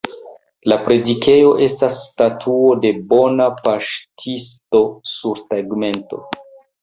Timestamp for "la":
0.71-0.77